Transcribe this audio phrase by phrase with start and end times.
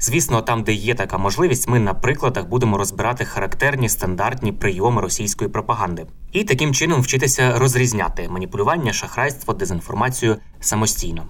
[0.00, 5.50] Звісно, там, де є така можливість, ми на прикладах будемо розбирати характерні стандартні прийоми російської
[5.50, 11.26] пропаганди і таким чином вчитися розрізняти маніпулювання, шахрайство, дезінформацію самостійно.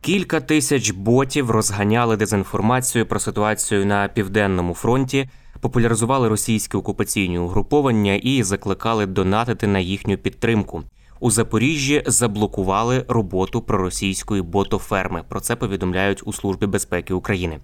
[0.00, 5.28] Кілька тисяч ботів розганяли дезінформацію про ситуацію на південному фронті,
[5.60, 10.82] популяризували російські окупаційні угруповання і закликали донатити на їхню підтримку.
[11.22, 15.24] У Запоріжжі заблокували роботу проросійської ботоферми.
[15.28, 17.58] Про це повідомляють у Службі безпеки України.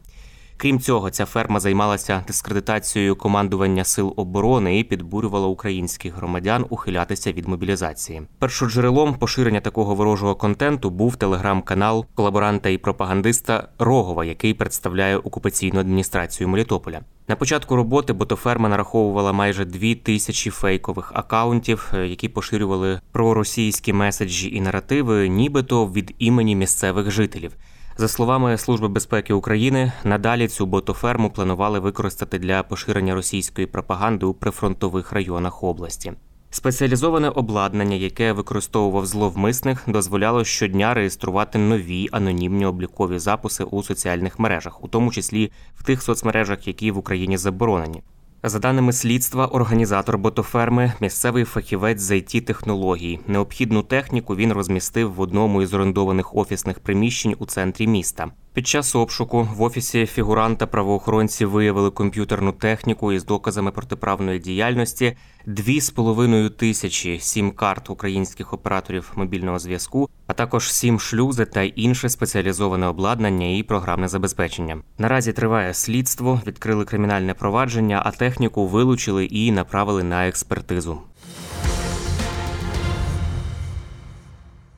[0.59, 7.49] Крім цього, ця ферма займалася дискредитацією командування сил оборони і підбурювала українських громадян ухилятися від
[7.49, 8.23] мобілізації.
[8.39, 16.49] Першоджерелом поширення такого ворожого контенту був телеграм-канал колаборанта і пропагандиста Рогова, який представляє окупаційну адміністрацію
[16.49, 17.01] Мелітополя.
[17.29, 24.55] На початку роботи ботоферма нараховувала майже дві тисячі фейкових акаунтів, е, які поширювали проросійські меседжі
[24.57, 27.53] і наративи, нібито від імені місцевих жителів.
[27.99, 34.35] За словами Служби безпеки України, надалі цю ботоферму планували використати для поширення російської пропаганди у
[34.35, 36.13] прифронтових районах області.
[36.51, 44.85] Спеціалізоване обладнання, яке використовував зловмисник, дозволяло щодня реєструвати нові анонімні облікові записи у соціальних мережах,
[44.85, 48.03] у тому числі в тих соцмережах, які в Україні заборонені.
[48.49, 53.21] За даними слідства, організатор ботоферми, місцевий фахівець з it технологій.
[53.27, 58.31] Необхідну техніку він розмістив в одному із орендованих офісних приміщень у центрі міста.
[58.53, 65.81] Під час обшуку в офісі фігуранта правоохоронці виявили комп'ютерну техніку із доказами протиправної діяльності, дві
[65.81, 72.09] з половиною тисячі сім карт українських операторів мобільного зв'язку, а також сім шлюзи та інше
[72.09, 74.79] спеціалізоване обладнання і програмне забезпечення.
[74.99, 80.99] Наразі триває слідство, відкрили кримінальне провадження, а техніку вилучили і направили на експертизу.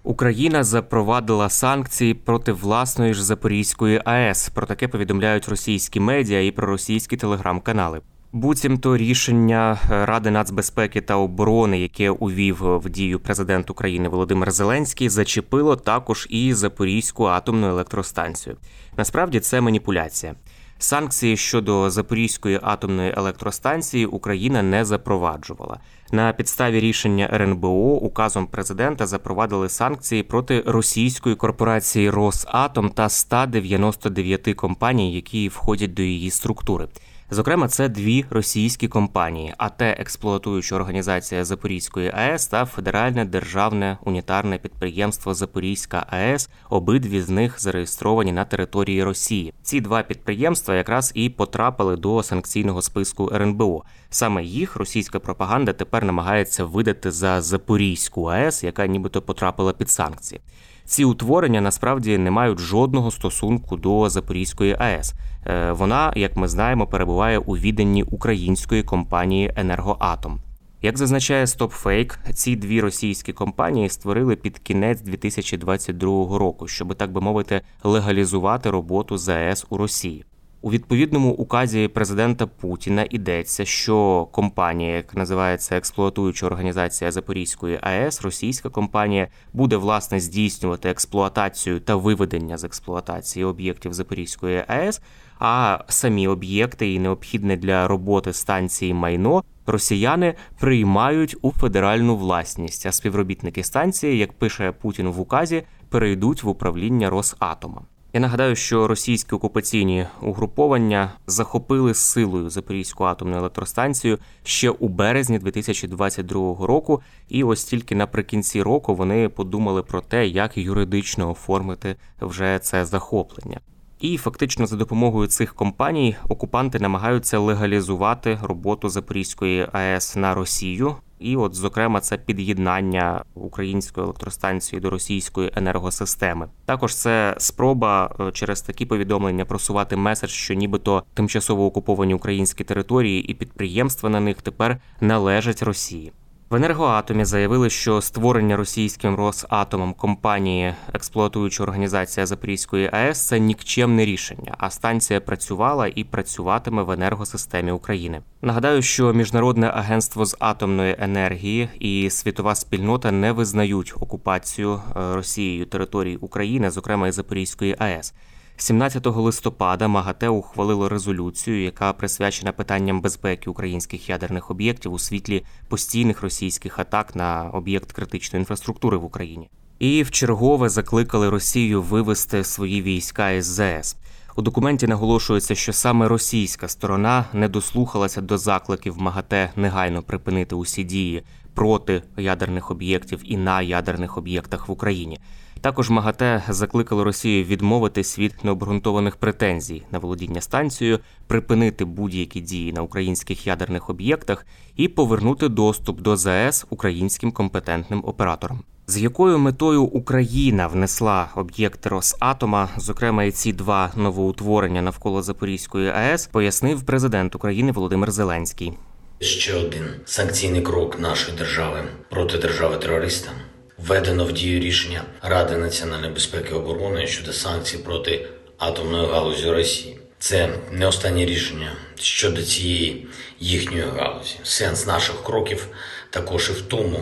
[0.03, 4.49] Україна запровадила санкції проти власної ж Запорізької АЕС.
[4.49, 8.01] Про таке повідомляють російські медіа і проросійські телеграм-канали.
[8.33, 15.77] Буцімто рішення Ради нацбезпеки та оборони, яке увів в дію президент України Володимир Зеленський, зачепило
[15.77, 18.57] також і Запорізьку атомну електростанцію.
[18.97, 20.35] Насправді це маніпуляція.
[20.79, 25.81] Санкції щодо Запорізької атомної електростанції Україна не запроваджувала.
[26.13, 35.15] На підставі рішення РНБО указом президента запровадили санкції проти російської корпорації Росатом та 199 компаній,
[35.15, 36.89] які входять до її структури.
[37.31, 45.35] Зокрема, це дві російські компанії: АТ експлуатуюча організація Запорізької АЕС та Федеральне державне унітарне підприємство
[45.35, 46.51] Запорізька АЕС.
[46.71, 49.55] Обидві з них зареєстровані на території Росії.
[49.63, 53.85] Ці два підприємства якраз і потрапили до санкційного списку РНБО.
[54.11, 60.41] Саме їх російська пропаганда тепер намагається видати за Запорізьку АЕС, яка нібито потрапила під санкції.
[60.85, 65.15] Ці утворення насправді не мають жодного стосунку до Запорізької АЕС.
[65.47, 70.41] Е, вона, як ми знаємо, перебуває у відданні української компанії Енергоатом.
[70.83, 77.21] Як зазначає StopFake, ці дві російські компанії створили під кінець 2022 року, щоб так би
[77.21, 80.25] мовити легалізувати роботу ЗАЕС у Росії.
[80.61, 88.69] У відповідному указі президента Путіна йдеться, що компанія, яка називається експлуатуюча організація Запорізької АЕС, російська
[88.69, 95.01] компанія, буде власне здійснювати експлуатацію та виведення з експлуатації об'єктів Запорізької АЕС.
[95.39, 102.87] А самі об'єкти і необхідне для роботи станції майно росіяни приймають у федеральну власність.
[102.87, 107.83] А співробітники станції, як пише Путін в указі, перейдуть в управління Росатома.
[108.13, 116.67] Я нагадаю, що російські окупаційні угруповання захопили силою Запорізьку атомну електростанцію ще у березні 2022
[116.67, 122.85] року, і ось тільки наприкінці року вони подумали про те, як юридично оформити вже це
[122.85, 123.61] захоплення.
[124.01, 130.97] І фактично за допомогою цих компаній окупанти намагаються легалізувати роботу Запорізької АЕС на Росію.
[131.19, 136.49] І, от, зокрема, це під'єднання української електростанції до російської енергосистеми.
[136.65, 143.23] Також це спроба е, через такі повідомлення просувати меседж, що нібито тимчасово окуповані українські території
[143.23, 146.13] і підприємства на них тепер належать Росії.
[146.51, 154.55] В енергоатомі заявили, що створення російським Росатомом компанії, експлуатуюча організація Запорізької АЕС, це нікчемне рішення,
[154.59, 158.21] а станція працювала і працюватиме в енергосистемі України.
[158.43, 165.67] Нагадаю, що міжнародне агентство з атомної енергії і світова спільнота не визнають окупацію е, Росією
[165.67, 168.15] території України, зокрема і Запорізької АЕС.
[168.61, 176.23] 17 листопада МАГАТЕ ухвалило резолюцію, яка присвячена питанням безпеки українських ядерних об'єктів у світлі постійних
[176.23, 179.51] російських атак на об'єкт критичної інфраструктури в Україні.
[179.79, 183.97] І в чергове закликали Росію вивести свої війська із ЗС.
[184.37, 190.85] У документі наголошується, що саме російська сторона не дослухалася до закликів МАГАТЕ негайно припинити усі
[190.85, 191.23] дії
[191.55, 195.19] проти ядерних об'єктів і на ядерних об'єктах в Україні.
[195.61, 202.83] Також МАГАТЕ закликало Росію відмовитись від необґрунтованих претензій на володіння станцією, припинити будь-які дії на
[202.83, 204.47] українських ядерних об'єктах
[204.77, 208.61] і повернути доступ до ЗАЕС українським компетентним операторам.
[208.87, 216.27] З якою метою Україна внесла об'єкти Росатома, зокрема і ці два новоутворення навколо Запорізької АЕС,
[216.27, 218.73] пояснив президент України Володимир Зеленський.
[219.21, 221.79] Ще один санкційний крок нашої держави
[222.11, 223.31] проти держави терориста
[223.79, 228.27] введено в дію рішення Ради національної безпеки і оборони щодо санкцій проти
[228.59, 229.99] атомної галузі Росії.
[230.19, 233.07] Це не останнє рішення щодо цієї
[233.41, 234.37] їхньої галузі.
[234.43, 235.69] Сенс наших кроків
[236.11, 237.01] також і в тому,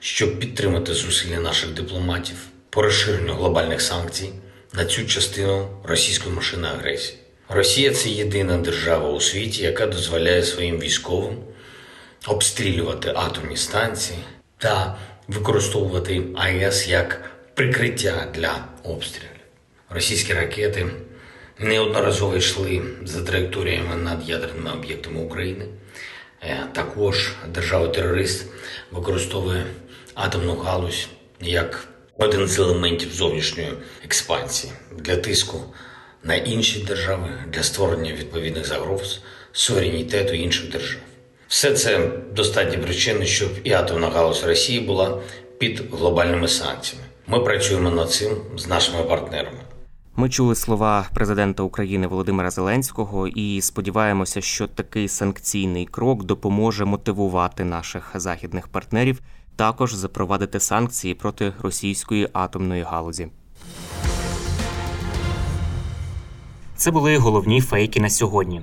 [0.00, 2.36] щоб підтримати зусилля наших дипломатів
[2.70, 4.30] по розширенню глобальних санкцій
[4.72, 7.18] на цю частину російської машини агресії.
[7.48, 11.36] Росія це єдина держава у світі, яка дозволяє своїм військовим
[12.26, 14.18] обстрілювати атомні станції
[14.58, 14.98] та
[15.28, 19.28] використовувати АЕС як прикриття для обстрілів.
[19.90, 20.86] Російські ракети
[21.58, 25.66] неодноразово йшли за траєкторіями над ядерними об'єктами України.
[26.42, 28.46] Е, також держава-терорист
[28.90, 29.64] використовує
[30.14, 31.08] атомну галузь
[31.40, 31.88] як
[32.18, 33.72] один з елементів зовнішньої
[34.04, 35.60] експансії для тиску
[36.24, 39.20] на інші держави для створення відповідних загроз
[39.52, 41.00] суверенітету інших держав.
[41.48, 45.18] Все це достатні причини, щоб і атомна галузь Росії була
[45.58, 47.06] під глобальними санкціями.
[47.26, 49.58] Ми працюємо над цим з нашими партнерами.
[50.16, 57.64] Ми чули слова президента України Володимира Зеленського і сподіваємося, що такий санкційний крок допоможе мотивувати
[57.64, 59.20] наших західних партнерів
[59.56, 63.28] також запровадити санкції проти російської атомної галузі.
[66.76, 68.62] Це були головні фейки на сьогодні.